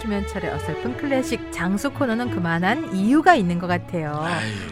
김현철의 0.00 0.50
어설픈 0.54 0.96
클래식 0.96 1.52
장수 1.52 1.90
코너는 1.90 2.30
그만한 2.30 2.94
이유가 2.94 3.34
있는 3.34 3.58
것 3.58 3.66
같아요. 3.66 4.26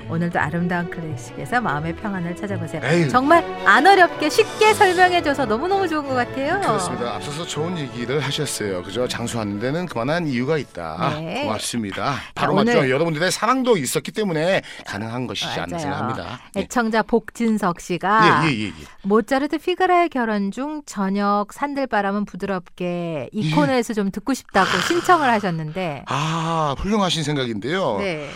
오늘도 0.08 0.38
아름다운 0.38 0.88
클래식에서 0.90 1.60
마음의 1.60 1.96
평안을 1.96 2.34
찾아보세요. 2.34 2.80
에이. 2.84 3.08
정말 3.10 3.44
안 3.66 3.86
어렵게 3.86 4.30
쉽게 4.30 4.72
설명해줘서 4.72 5.44
너무너무 5.44 5.86
좋은 5.86 6.06
것 6.08 6.14
같아요. 6.14 6.58
그렇습니다. 6.60 7.16
앞서서 7.16 7.44
좋은 7.46 7.76
얘기를 7.78 8.20
하셨어요. 8.20 8.82
그죠? 8.82 9.06
장수하는 9.06 9.60
데는 9.60 9.86
그만한 9.86 10.26
이유가 10.26 10.56
있다. 10.56 11.16
네. 11.20 11.42
고맙습니다. 11.44 12.14
바로 12.34 12.54
오늘- 12.54 12.74
맞죠. 12.74 12.88
여러분들의 12.90 13.30
사랑도 13.30 13.76
있었기 13.76 14.12
때문에 14.12 14.62
가능한 14.86 15.26
것이지 15.26 15.60
않나 15.60 15.66
맞아요. 15.76 15.78
생각합니다. 15.80 16.40
예. 16.56 16.60
애청자 16.60 17.02
복진석 17.02 17.80
씨가 17.80 18.44
예, 18.46 18.50
예, 18.50 18.58
예, 18.60 18.64
예. 18.68 18.72
모차르트 19.02 19.58
피가라의 19.58 20.08
결혼 20.08 20.50
중 20.50 20.82
저녁 20.86 21.52
산들바람은 21.52 22.24
부드럽게 22.24 23.28
이 23.32 23.50
예. 23.50 23.54
코너에서 23.54 23.92
좀 23.92 24.10
듣고 24.10 24.32
싶다고 24.34 24.68
신청 24.86 25.17
을 25.22 25.30
하셨는데 25.30 26.04
아, 26.06 26.74
훌륭하신 26.78 27.22
생각인데요. 27.22 27.98
네. 27.98 28.28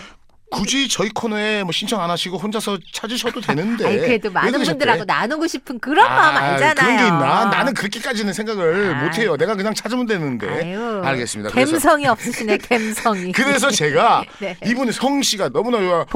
굳이 0.52 0.86
저희 0.88 1.08
코너에 1.08 1.62
뭐 1.64 1.72
신청 1.72 2.00
안 2.02 2.10
하시고 2.10 2.36
혼자서 2.36 2.78
찾으셔도 2.92 3.40
되는데. 3.40 3.86
아니 3.86 3.96
그래도 3.98 4.28
왜 4.28 4.34
많은? 4.34 4.62
분들하고 4.62 5.04
나누고 5.04 5.46
싶은 5.46 5.78
그런 5.80 6.06
마음 6.06 6.36
알잖아요. 6.36 6.74
그런 6.74 6.96
게 6.98 7.02
있나? 7.04 7.44
나는 7.46 7.72
그렇게까지는 7.74 8.32
생각을 8.34 8.94
아. 8.94 9.02
못 9.04 9.16
해요. 9.18 9.36
내가 9.36 9.54
그냥 9.56 9.72
찾으면 9.74 10.06
되는데. 10.06 10.46
아유, 10.48 11.00
알겠습니다. 11.04 11.50
그래서- 11.50 11.72
감성이 11.72 12.06
없으시네 12.12 12.58
감성이. 12.58 13.32
그래서 13.32 13.70
제가 13.70 14.24
네. 14.40 14.56
이분 14.66 14.92
성 14.92 15.22
씨가 15.22 15.48
너무나 15.48 15.78
훌륭해요. 15.78 16.06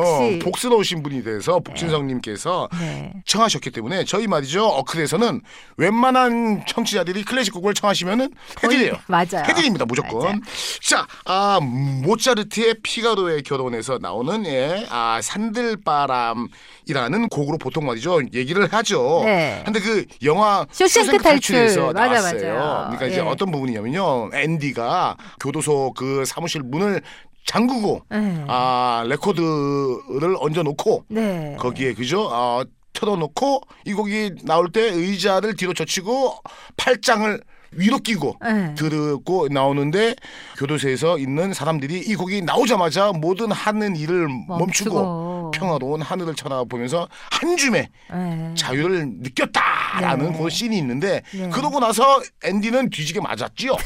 복실. 0.00 0.38
복스러우신 0.40 1.02
분이 1.04 1.22
돼서 1.22 1.60
복진성님께서 1.60 2.68
네. 2.80 3.12
청하셨기 3.26 3.70
때문에 3.70 4.04
저희 4.04 4.26
말이죠 4.26 4.64
어클에서는 4.66 5.40
웬만한 5.76 6.64
청취자들이 6.66 7.24
클래식 7.24 7.52
곡을 7.54 7.74
청하시면은 7.74 8.30
해드려요. 8.64 8.94
맞아요. 9.06 9.44
해드립니다 9.46 9.84
무조건. 9.84 10.18
맞아요. 10.22 10.40
자, 10.82 11.06
아 11.24 11.60
모차르트의 11.62 12.76
피가로의 12.82 13.42
결혼 13.42 13.59
에서 13.74 13.98
나오는 14.00 14.46
예, 14.46 14.86
아 14.90 15.20
산들바람이라는 15.22 17.28
곡으로 17.30 17.58
보통 17.58 17.86
말이죠 17.86 18.20
얘기를 18.32 18.66
하죠. 18.72 19.22
네. 19.24 19.62
근데 19.64 19.80
그 19.80 20.04
영화 20.24 20.66
쇼생크 20.72 21.06
쇼생크 21.06 21.22
탈출. 21.22 21.56
탈출에서 21.56 21.92
맞아, 21.92 22.06
나왔어요. 22.06 22.54
맞아. 22.54 22.80
그러니까 22.86 23.06
이제 23.06 23.16
예. 23.16 23.20
어떤 23.20 23.50
부분이냐면요 23.50 24.30
앤디가 24.34 25.16
교도소 25.40 25.92
그 25.96 26.24
사무실 26.24 26.62
문을 26.62 27.02
잠그고 27.46 28.02
네. 28.10 28.44
아 28.48 29.04
레코드를 29.06 30.36
얹어놓고 30.38 31.04
네. 31.08 31.56
거기에 31.58 31.94
그죠? 31.94 32.28
어, 32.30 32.62
틀어놓고 32.92 33.62
이 33.86 33.92
곡이 33.92 34.44
나올 34.44 34.70
때 34.70 34.82
의자를 34.82 35.56
뒤로 35.56 35.74
젖히고 35.74 36.34
팔짱을 36.76 37.40
위로 37.72 37.98
끼고 37.98 38.36
네. 38.42 38.74
들고 38.74 39.48
나오는데 39.50 40.14
교도소에서 40.58 41.18
있는 41.18 41.52
사람들이 41.54 41.98
이 41.98 42.14
곡이 42.14 42.42
나오자마자 42.42 43.12
모든 43.12 43.52
하는 43.52 43.96
일을 43.96 44.28
멈추고, 44.48 44.58
멈추고. 44.58 45.50
평화로운 45.54 46.02
하늘을 46.02 46.34
쳐다보면서 46.34 47.08
한 47.30 47.56
줌의 47.56 47.88
네. 48.12 48.54
자유를 48.56 49.06
느꼈다 49.20 49.62
라는 49.98 50.32
네. 50.32 50.38
그 50.38 50.50
씬이 50.50 50.76
있는데 50.78 51.22
네. 51.32 51.48
그러고 51.50 51.80
나서 51.80 52.20
앤디는 52.44 52.90
뒤지게 52.90 53.20
맞았지요. 53.20 53.76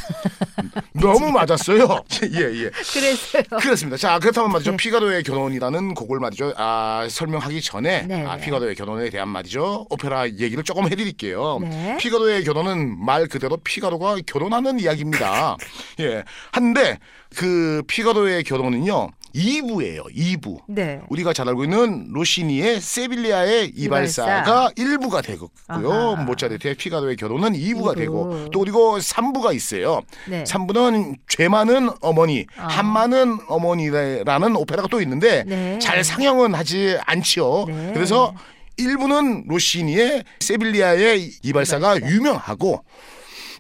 너무 0.92 1.30
맞았어요. 1.30 2.02
예 2.34 2.64
예. 2.64 2.70
그래서요. 2.92 3.42
그렇습니다. 3.60 3.96
자 3.96 4.18
그렇다면 4.18 4.52
말이죠. 4.52 4.72
네. 4.72 4.76
피가로의 4.76 5.22
결혼이라는 5.22 5.94
곡을 5.94 6.20
말이죠. 6.20 6.54
아 6.56 7.06
설명하기 7.08 7.62
전에 7.62 8.02
네, 8.02 8.24
아, 8.26 8.36
네. 8.36 8.44
피가로의 8.44 8.74
결혼에 8.74 9.10
대한 9.10 9.28
말이죠. 9.28 9.86
오페라 9.90 10.28
얘기를 10.28 10.62
조금 10.64 10.86
해드릴게요. 10.86 11.58
네. 11.62 11.96
피가로의 11.98 12.44
결혼은 12.44 12.98
말 13.04 13.26
그대로 13.26 13.56
피가로가 13.56 14.16
결혼하는 14.26 14.80
이야기입니다. 14.80 15.56
예. 16.00 16.24
한데 16.52 16.98
그 17.36 17.82
피가로의 17.86 18.44
결혼은요. 18.44 19.10
2부예요. 19.34 20.04
2부. 20.14 20.60
네. 20.68 21.00
우리가 21.08 21.32
잘 21.32 21.48
알고 21.48 21.64
있는 21.64 22.08
로시니의 22.12 22.80
세빌리아의 22.80 23.72
이발사. 23.74 24.22
이발사가 24.22 24.70
1부가 24.76 25.24
되고요. 25.24 25.48
아하. 25.68 26.22
모차르트의 26.24 26.76
피가로의 26.76 27.16
결혼은 27.16 27.52
2부가 27.52 27.92
이부. 27.92 27.94
되고 27.96 28.50
또 28.50 28.60
그리고 28.60 28.98
3부가 28.98 29.54
있어요. 29.54 30.02
네. 30.28 30.44
3부는 30.44 31.16
죄 31.28 31.48
많은 31.48 31.90
어머니, 32.00 32.46
아. 32.56 32.66
한 32.68 32.86
많은 32.86 33.38
어머니라는 33.48 34.56
오페라가 34.56 34.88
또 34.88 35.00
있는데 35.02 35.44
네. 35.44 35.78
잘 35.80 36.04
상영은 36.04 36.54
하지 36.54 36.96
않지요. 37.04 37.64
네. 37.66 37.90
그래서 37.94 38.32
1부는 38.78 39.48
로시니의 39.48 40.24
세빌리아의 40.40 41.30
이발사가 41.42 41.96
이발사. 41.96 42.14
유명하고 42.14 42.84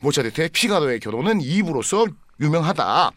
모차르트의 0.02 0.50
피가로의 0.50 1.00
결혼은 1.00 1.40
2부로서 1.40 2.12
유명하다. 2.40 3.10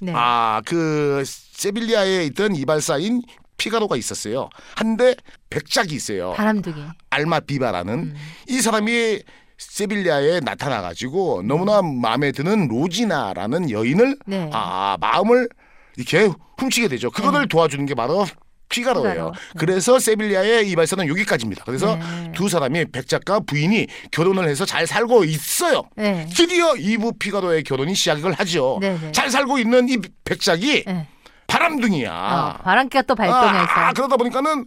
네. 0.00 0.12
아, 0.14 0.60
그 0.64 1.22
세빌리아에 1.26 2.24
있던 2.26 2.54
이발사인 2.54 3.22
피가로가 3.56 3.96
있었어요. 3.96 4.50
한데 4.74 5.14
백작이 5.50 5.94
있어요. 5.94 6.32
바람둥이. 6.34 6.82
알마비바라는 7.10 7.94
음. 7.94 8.14
이 8.48 8.60
사람이 8.60 9.20
세빌리아에 9.58 10.40
나타나 10.40 10.82
가지고 10.82 11.42
너무나 11.42 11.80
마음에 11.80 12.32
드는 12.32 12.68
로지나라는 12.68 13.70
여인을 13.70 14.18
네. 14.26 14.50
아, 14.52 14.98
마음을 15.00 15.48
이렇게 15.96 16.30
훔치게 16.58 16.88
되죠. 16.88 17.10
그거를 17.10 17.48
도와주는 17.48 17.86
게 17.86 17.94
바로 17.94 18.26
피가로예요. 18.68 19.12
피가로. 19.12 19.32
네. 19.32 19.38
그래서 19.58 19.98
세빌리아의 19.98 20.68
이발사는 20.70 21.06
여기까지입니다. 21.08 21.64
그래서 21.64 21.96
네. 21.96 22.32
두 22.34 22.48
사람이 22.48 22.86
백작과 22.86 23.40
부인이 23.40 23.86
결혼을 24.10 24.48
해서 24.48 24.64
잘 24.64 24.86
살고 24.86 25.24
있어요. 25.24 25.82
네. 25.96 26.26
드디어 26.34 26.76
2부 26.76 27.12
피가로의 27.18 27.62
결혼이 27.62 27.94
시작을 27.94 28.32
하죠. 28.32 28.78
네, 28.80 28.98
네. 29.00 29.12
잘 29.12 29.30
살고 29.30 29.58
있는 29.58 29.88
이 29.88 29.98
백작이 30.24 30.84
네. 30.86 31.06
바람둥이야. 31.46 32.10
어, 32.12 32.62
바람기가 32.62 33.02
또 33.02 33.14
발동해서 33.14 33.72
아, 33.72 33.92
그러다 33.92 34.16
보니까는 34.16 34.66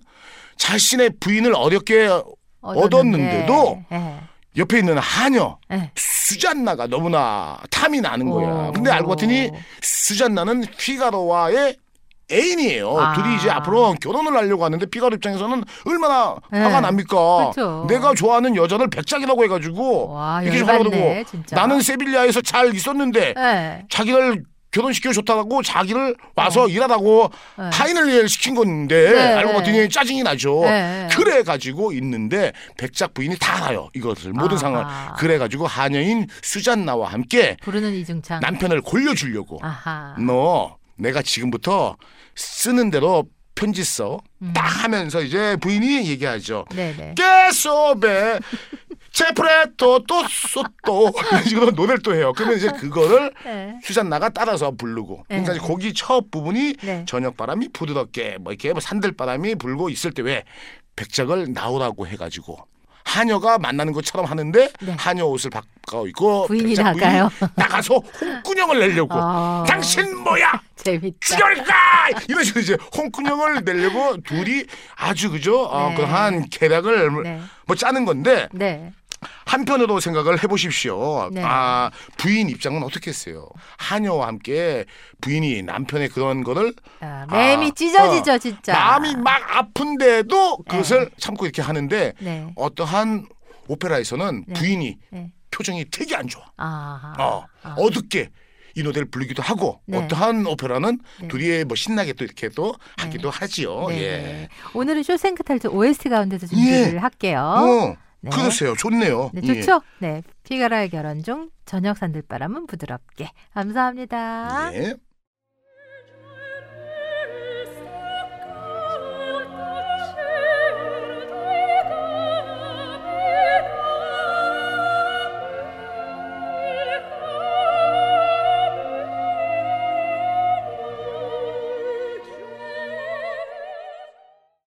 자신의 0.57 1.11
부인을 1.19 1.53
어렵게 1.55 2.09
얻었는데 2.61 3.45
도 3.45 3.83
네. 3.91 4.19
옆에 4.57 4.79
있는 4.79 4.97
하녀 4.97 5.57
네. 5.69 5.91
수잔나가 5.95 6.87
너무나 6.87 7.57
탐이 7.69 8.01
나는 8.01 8.29
거야. 8.29 8.67
오. 8.67 8.71
근데 8.71 8.91
알고 8.91 9.09
봤더니 9.09 9.51
수잔나는 9.81 10.65
피가로와의 10.77 11.75
애인이에요. 12.31 12.97
아. 12.97 13.13
둘이 13.13 13.35
이제 13.35 13.49
앞으로 13.49 13.95
결혼을 14.01 14.35
하려고 14.35 14.63
하는데 14.65 14.85
피가로 14.85 15.15
입장에서는 15.15 15.63
얼마나 15.85 16.35
네. 16.51 16.59
화가 16.59 16.81
납니까? 16.81 17.51
그렇죠. 17.51 17.85
내가 17.89 18.13
좋아하는 18.13 18.55
여자를 18.55 18.89
백작이라고 18.89 19.43
해가지고 19.45 20.09
와, 20.13 20.41
이렇게 20.41 20.59
열받네, 20.59 20.97
화나고 21.13 21.29
진짜. 21.29 21.55
나는 21.55 21.81
세빌리아에서 21.81 22.41
잘 22.41 22.73
있었는데 22.75 23.33
네. 23.35 23.85
자기를 23.89 24.43
결혼시켜 24.71 25.11
줬다고 25.11 25.63
자기를 25.63 26.15
와서 26.35 26.67
일하라고 26.67 27.23
어. 27.23 27.29
네. 27.57 27.69
하인을 27.73 28.29
시킨 28.29 28.53
건데 28.53 29.11
네. 29.13 29.33
알고 29.33 29.53
봤더니 29.53 29.89
짜증이 29.89 30.21
나죠. 30.21 30.61
네. 30.65 31.07
그래 31.11 31.41
가지고 31.41 31.91
있는데 31.93 32.53
백작 32.77 33.15
부인이 33.15 33.35
다 33.39 33.65
알아요. 33.65 33.89
이것을 33.95 34.31
모든 34.33 34.51
아하. 34.51 34.57
상황을. 34.57 34.85
그래 35.17 35.39
가지고 35.39 35.65
하녀인 35.65 36.27
수잔나와 36.43 37.09
함께 37.11 37.57
부르는 37.61 37.93
이중창. 37.95 38.41
남편을 38.41 38.81
골려 38.81 39.15
주려고 39.15 39.59
아하. 39.63 40.13
너 40.19 40.77
내가 40.99 41.21
지금부터 41.21 41.97
쓰는 42.35 42.91
대로 42.91 43.25
편지 43.55 43.83
써. 43.83 44.19
음. 44.41 44.53
딱 44.53 44.63
하면서 44.83 45.21
이제 45.21 45.57
부인이 45.57 46.07
얘기하죠. 46.09 46.65
네네. 46.71 47.15
깨소베 47.15 48.39
제프레토 49.11 50.05
또 50.07 50.23
소또 50.29 51.11
이런 51.31 51.43
식으로 51.43 51.71
노래를 51.71 52.01
또 52.01 52.13
해요. 52.15 52.31
그러면 52.35 52.57
이제 52.57 52.69
그거를 52.69 53.33
네. 53.43 53.77
수잔나가 53.83 54.29
따라서 54.29 54.71
부르고 54.71 55.23
그러니까 55.27 55.51
네. 55.51 55.57
이제 55.57 55.67
거기 55.67 55.93
첫 55.93 56.29
부분이 56.31 56.75
네. 56.81 57.03
저녁 57.07 57.35
바람이 57.35 57.69
부드럽게 57.73 58.37
뭐 58.39 58.53
이렇게 58.53 58.71
뭐 58.71 58.79
산들 58.79 59.13
바람이 59.13 59.55
불고 59.55 59.89
있을 59.89 60.11
때 60.11 60.21
왜 60.21 60.43
백작을 60.95 61.53
나오라고 61.53 62.07
해가지고 62.07 62.59
하녀가 63.13 63.57
만나는 63.57 63.91
것처럼 63.93 64.25
하는데 64.27 64.69
네. 64.81 64.95
하녀 64.97 65.25
옷을 65.25 65.49
바꿔 65.49 66.07
입고 66.07 66.45
부인이 66.47 66.75
나가요? 66.75 67.29
나가서 67.55 67.95
홍군형을 68.21 68.79
내려고 68.79 69.15
아. 69.15 69.63
당신 69.67 70.15
뭐야 70.19 70.61
재밌다. 70.75 71.17
죽여볼까 71.19 71.73
이런 72.27 72.43
식으로 72.43 72.61
이제 72.61 72.77
홍군형을 72.95 73.63
내려고 73.65 74.17
둘이 74.21 74.63
아주 74.95 75.31
그죠 75.31 75.63
어, 75.63 75.89
네. 75.89 75.95
그한 75.95 76.49
계략을 76.49 77.23
네. 77.23 77.41
뭐 77.65 77.75
짜는 77.75 78.05
건데 78.05 78.47
네. 78.51 78.93
한편으로 79.45 79.99
생각을 79.99 80.43
해보십시오. 80.43 81.29
네. 81.31 81.41
아 81.43 81.91
부인 82.17 82.49
입장은 82.49 82.83
어떻겠어요? 82.83 83.47
하녀와 83.77 84.27
함께 84.27 84.85
부인이 85.21 85.63
남편의 85.63 86.09
그런 86.09 86.43
거를 86.43 86.73
아, 87.01 87.25
맴이 87.29 87.67
아, 87.67 87.71
찢어지죠, 87.73 88.33
어, 88.33 88.37
진짜. 88.37 88.73
마음이 88.73 89.15
막 89.17 89.41
아픈데도 89.57 90.57
그것을 90.69 91.05
네. 91.05 91.11
참고 91.17 91.45
이렇게 91.45 91.61
하는데 91.61 92.13
네. 92.19 92.51
어떠한 92.55 93.27
오페라에서는 93.67 94.45
네. 94.47 94.53
부인이 94.53 94.97
네. 95.11 95.31
표정이 95.51 95.85
되게 95.91 96.15
안 96.15 96.27
좋아. 96.27 96.43
아하. 96.57 97.15
어 97.19 97.45
아. 97.63 97.75
어둡게. 97.77 98.29
이 98.75 98.83
노래를 98.83 99.09
부르기도 99.09 99.41
하고 99.41 99.81
네. 99.87 99.97
어떠한 99.97 100.45
오페라는 100.45 100.99
네. 101.21 101.27
둘이 101.27 101.63
뭐 101.65 101.75
신나게 101.75 102.13
또 102.13 102.23
이렇게 102.23 102.49
또 102.49 102.75
네. 102.97 103.03
하기도 103.03 103.29
하지요. 103.29 103.87
예. 103.91 104.47
오늘은 104.73 105.03
쇼생크 105.03 105.43
탈트 105.43 105.67
OST 105.67 106.07
가운데서 106.09 106.47
준비를 106.47 106.93
예. 106.93 106.97
할게요. 106.97 107.39
어. 107.41 108.08
네. 108.21 108.29
그러세요. 108.31 108.75
좋네요. 108.75 109.31
네, 109.33 109.41
예. 109.43 109.61
좋죠. 109.61 109.81
예. 110.01 110.07
네, 110.07 110.23
피가라의 110.43 110.89
결혼 110.89 111.23
중 111.23 111.49
저녁 111.65 111.97
산들바람은 111.97 112.67
부드럽게. 112.67 113.31
감사합니다. 113.53 114.71
예. 114.73 114.95